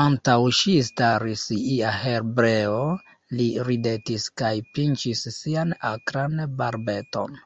[0.00, 2.76] Antaŭ ŝi staris ia hebreo,
[3.40, 7.36] li ridetis kaj pinĉis sian akran barbeton.